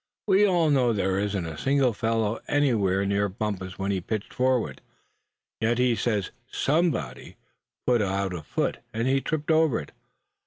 [0.25, 4.33] We all know that there wasn't a single fellow anywhere near Bumpus when he pitched
[4.33, 4.81] forward.
[5.59, 7.35] Yet he says somebody
[7.85, 9.91] put out a foot, and he tripped over it.